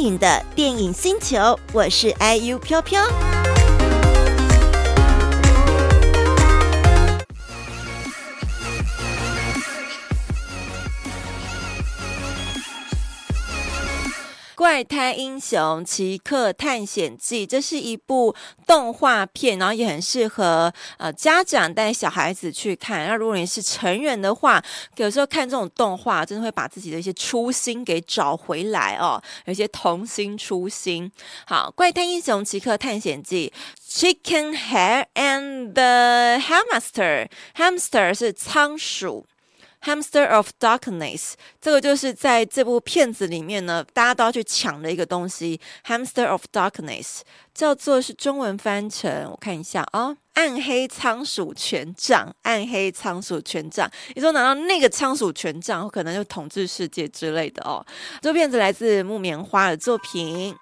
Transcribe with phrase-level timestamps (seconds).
[0.00, 3.02] 影的电影星球，我是 IU 飘飘。
[14.60, 18.36] 《怪胎英雄奇克探险记》，这是一部
[18.66, 23.06] 动画片，然后也很适合呃家长带小孩子去看。
[23.06, 24.62] 那如果你是成人的话，
[24.96, 31.10] 有时候看这种动画，真的会把自己的一些初心给找回来哦，有些童心初心。
[31.46, 33.50] 好，《怪胎英雄奇克探险记》
[33.90, 39.24] ，Chicken Hair and the Hamster，Hamster 是仓鼠。
[39.82, 45.58] Hamster of Darkness，这个就是在这部片子里面呢，大家都要去抢的一个东西。
[45.86, 47.20] Hamster of Darkness
[47.54, 53.90] 叫做是中文翻成，我看一下啊、哦，暗黑仓鼠权杖，暗黑仓鼠权杖。
[54.14, 57.84] 你说拿到那个仓鼠权杖，可能就统治世界之类的哦。
[58.20, 60.54] 这部片子来自木棉花的作品。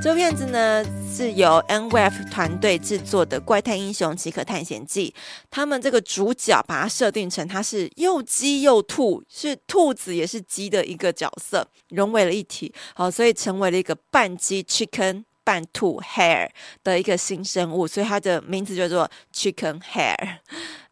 [0.00, 5.12] 这部片子呢，是由 NWEF 团队制作的《怪胎英雄奇可探险记》。
[5.50, 12.72] 他们这个主角把它设定成他是又鸡又兔，是兔子也是鸡的一个角色，融为了一体。
[12.94, 16.50] 好，所以成为了一个半鸡 Chicken 半兔 Hare
[16.84, 20.36] 的一个新生物，所以它的名字叫做 Chicken Hair。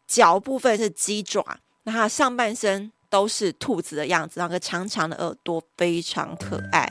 [0.08, 1.44] 脚部分是鸡爪，
[1.84, 6.90] 那它上半身都是兔子的样子，那个长长的耳朵非常可爱。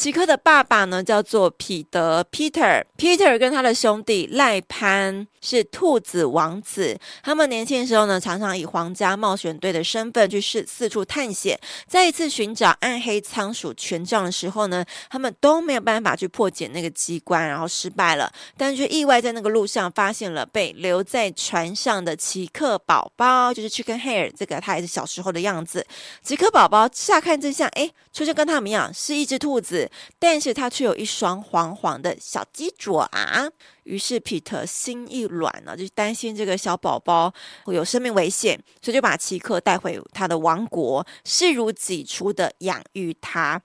[0.00, 2.82] 奇克的爸爸呢，叫做彼得 （Peter）。
[2.96, 6.98] Peter 跟他的兄弟赖潘是兔子王子。
[7.22, 11.60] 他们年轻的时候呢，常常以皇家冒险队的身份去四四处探险。
[11.86, 18.32] 在一次寻找暗黑仓鼠权杖的时候呢，他们都没有办法去破解那个机关，然后失败了。
[18.56, 24.32] 但却意外在那个路上发现了被留在船上的奇克宝宝，就是 Chicken Hair。
[24.34, 25.86] 这个他也是小时候的样子。
[26.22, 29.89] 奇克宝宝乍看之下，哎，就像跟他们一样，是一只兔子。
[30.18, 33.48] 但是他却有一双黄黄的小鸡爪啊！
[33.84, 37.32] 于是皮特心一软呢，就担心这个小宝宝
[37.64, 43.60] 会有生命危险，所以就把奇克带回他的王国，视如己出的养育他。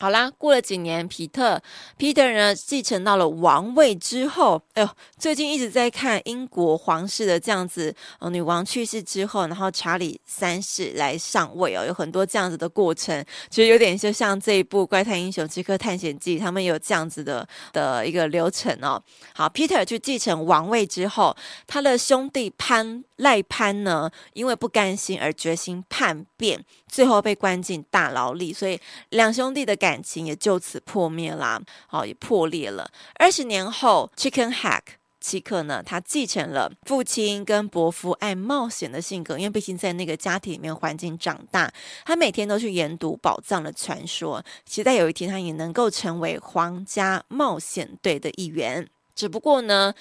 [0.00, 1.60] 好啦，过了几年，皮特
[1.98, 19.02] ，Peter 呢继承到了王位之后，哎呦，最近一直在看英国皇室的这样子，呃，女王去世之后，然后查理三世来上位哦，有很多这样子的过程，其实有点就像这一部《怪胎英雄奇克探险记》，他们有这样子的的一个流程哦。
[19.34, 21.36] 好，Peter 去继承王位之后，
[21.66, 23.02] 他的兄弟潘。
[23.18, 28.78] 赖潘呢，因为不甘心而决心叛变，最后被关进大牢里，所以
[29.08, 32.90] 两兄弟的感感情也就此破灭啦，好，也破裂了。
[33.14, 34.82] 二十年后，Chicken Hack
[35.18, 41.72] 奇克呢，他继承了父亲跟伯父爱冒险的性格，因为毕竟在那个家庭里面环境长大，
[42.04, 48.86] 他每天都去研读宝藏的传说，期待有一天他也能够成为皇家冒险队的一员。
[49.14, 49.92] 只不过呢，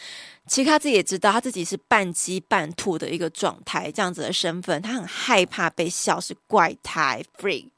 [0.47, 7.71] 其实他自己也知道，他自己是半鸡半兔的一个状态，这样子的身份，他很害怕被笑是怪胎 freak，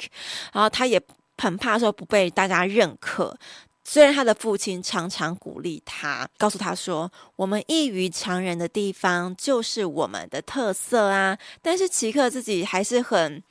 [0.52, 1.00] 然后他也
[1.40, 3.36] 很怕说不被大家认可。
[3.84, 13.42] 虽然他的父亲常常鼓励他，告诉他说：“我们异于常人的地方就是我们的特色啊。”但是奇克自己还是很。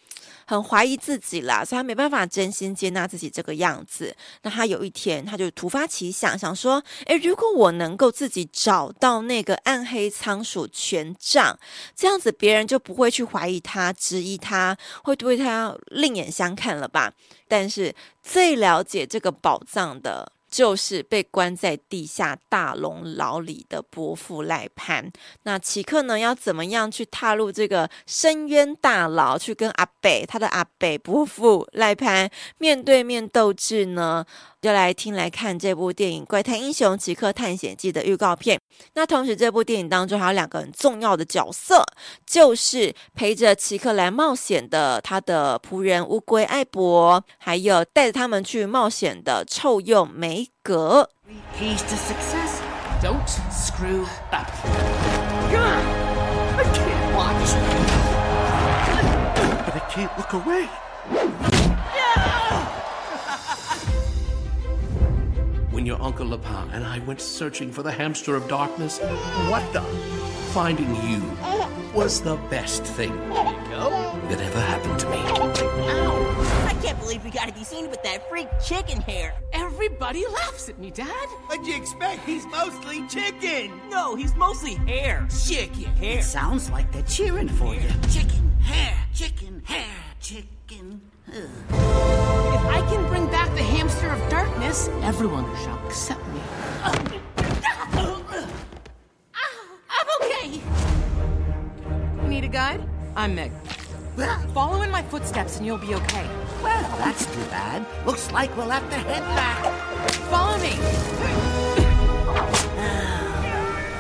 [0.49, 4.17] 很怀疑自己啦，所以他没办法真心接纳自己这个样子。
[4.41, 11.59] 那他有一天，他就突发奇想，想说：诶，如果我能够自己找到那个暗黑仓鼠权杖，
[11.95, 17.13] 这样子别人就不会去怀疑他、质疑他，会对他另眼相看了吧？
[17.47, 20.33] 但是最了解这个宝藏的。
[20.51, 25.11] 就是被关在地下大龙牢里的伯父赖潘。
[25.43, 34.25] 那奇克呢，要怎么样去踏入这个深渊大牢，去跟阿北他的阿北伯父赖潘面对面斗智呢？
[34.61, 38.61] 就来听来看这部电影《怪胎英雄奇克探险记》的预告片。
[38.95, 41.85] 那同时，这部电影当中还有两个很重要的角色，
[42.27, 51.09] 就是陪着奇克来冒险的他的仆人乌龟艾博，还有带着他们去冒险的臭鼬梅格。
[65.71, 68.99] When your Uncle Lapin and I went searching for the hamster of darkness,
[69.49, 69.83] what the?
[70.53, 71.23] Finding you
[71.95, 75.17] was the best thing that ever happened to me.
[75.17, 76.58] Ow!
[76.83, 79.35] Can't believe we gotta be seen with that freak chicken hair.
[79.53, 81.29] Everybody laughs at me, Dad.
[81.47, 82.25] What'd you expect?
[82.25, 83.81] He's mostly chicken.
[83.89, 85.27] No, he's mostly hair.
[85.47, 86.19] Chicken hair.
[86.19, 87.89] It sounds like they're cheering for you.
[88.11, 89.89] Chicken hair, chicken hair,
[90.21, 91.01] chicken.
[91.29, 91.35] Ugh.
[91.35, 96.41] If I can bring back the hamster of darkness, everyone shall accept me.
[99.91, 100.61] I'm okay.
[102.29, 102.89] Need a guide?
[103.17, 103.53] I'm Meg.
[104.53, 106.27] Follow in my footsteps and you'll be okay.
[106.63, 107.87] Well, that's too bad.
[108.07, 109.65] Looks like we'll have to head back.
[110.31, 110.75] Follow me.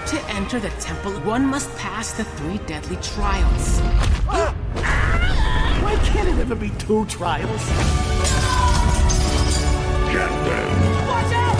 [0.09, 3.79] to enter the temple, one must pass the three deadly trials.
[5.85, 7.69] Why can't it ever be two trials?
[11.09, 11.57] Watch out!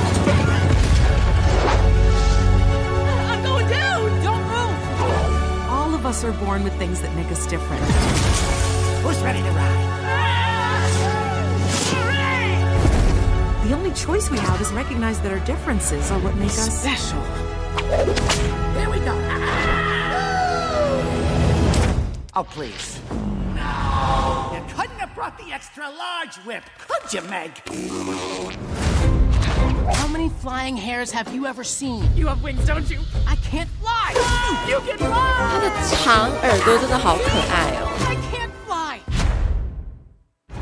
[3.29, 4.23] I'm going down!
[4.25, 5.71] Don't move!
[5.71, 7.85] All of us are born with things that make us different.
[9.03, 9.78] Who's ready to ride?
[13.88, 17.22] only choice we have is recognize that our differences are what make us special.
[18.78, 19.14] Here we go.
[22.36, 23.00] Oh, please.
[23.56, 27.52] You couldn't have brought the extra large whip, could you, Meg?
[29.96, 32.04] How many flying hairs have you ever seen?
[32.16, 33.00] You have wings, don't you?
[33.28, 34.14] I can't fly!
[34.68, 35.60] You can 它 fly!
[35.62, 35.70] 的
[36.04, 37.88] 长耳朵真的好可爱哦。
[38.10, 39.00] I can't fly!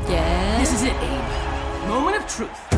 [0.08, 1.88] 耶、 This is it, Abe.
[1.88, 2.75] Moment of truth.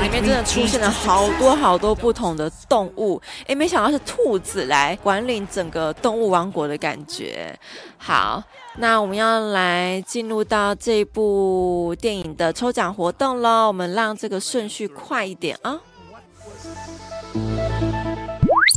[0.00, 7.58] 里面真的出现了好多好多不同的动物，哎，没想到是兔子来管理整个动物王国的感觉。
[7.96, 8.42] 好，
[8.76, 15.80] 那我们要来进入到这部电影的抽奖活动喽，我们让这个顺序快一点啊。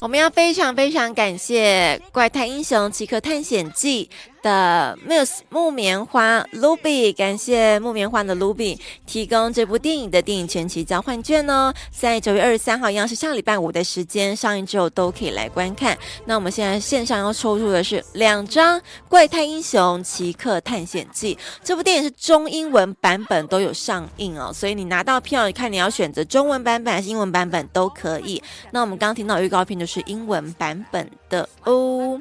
[0.01, 4.10] 我们要非常非常感谢《怪胎英雄奇克探险记》
[4.42, 15.98] 的 Muse 木棉花 Ruby，感谢木棉花的 Ruby 提供这部电影的电影全期交换券哦，在九月二十三号一样是下礼拜五的时间上映之后都可以来观看。
[16.26, 28.42] 那我们现在线上要抽出的是两张《怪胎英雄奇克探险记》这部电影是中英文版本都有上映哦，所以你拿到票，你看你要选择中文版本还是英文版本都可以。
[28.72, 32.20] 那我们刚刚听到预告片就是英文版本的哦。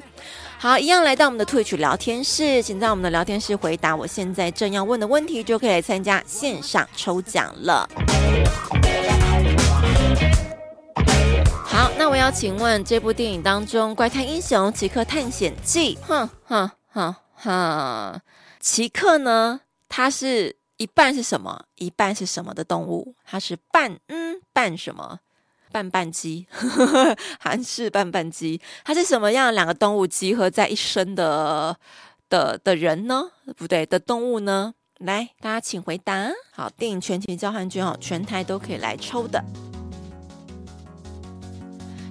[0.61, 7.87] 好，一样来到我们的 Twitch 聊天室，请在我们的聊天室回答我现在正要问的问题，就可以来参加线上抽奖了。
[11.63, 18.19] 好，那我要请问这部电影当中《怪胎英雄奇克探险记》，哼哼哼哼，
[18.59, 19.61] 奇克呢？
[19.87, 21.63] 它是一半是什么？
[21.75, 23.15] 一半是什么的动物？
[23.23, 25.19] 它是半嗯半什么？
[25.71, 26.47] 半半鸡，
[27.39, 31.77] 韩式半半鸡，它是什么样两个动物集合在一身的
[32.29, 33.23] 的的人呢？
[33.55, 34.73] 不对，的动物呢？
[34.99, 36.29] 来，大家请回答。
[36.51, 39.43] 好，电影全期交换券哦，全台都可以来抽的。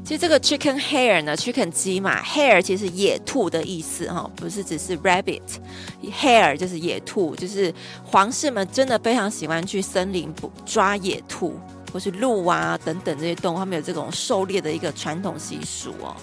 [0.05, 7.71] 其实这个 chicken hair 呢，chicken 鸡嘛，hair 其实野兔的意思哈，不是只是 rabbit，hair 就是野兔，就是
[8.05, 11.61] 皇室们真的非常喜欢去森林捕抓野兔。
[11.93, 16.14] 或是鹿啊等等这些动物，他们有这种狩猎的一个传统习俗哦。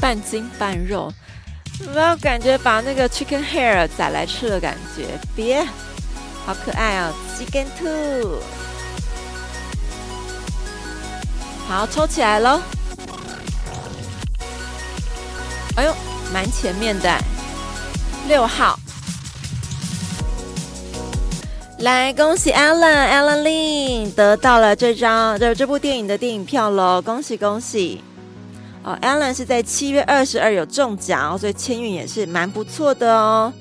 [0.00, 1.12] 半筋半肉，
[1.84, 5.18] 有没有感觉把那个 chicken hair 宰来吃的感觉？
[5.34, 5.64] 别，
[6.46, 8.40] 好可爱哦，chicken too，。
[11.68, 12.60] 好，抽起来喽。
[15.78, 15.94] 哎呦，
[16.34, 17.08] 蛮前面的，
[18.26, 18.76] 六号，
[21.78, 28.02] 来恭喜 Alan Alan Lin 得到了这张这这部电影的电影票喽，恭喜恭喜！
[28.82, 33.52] 哦，Alan 是在七月二十二有中奖，所以签运也是蛮不错的哦。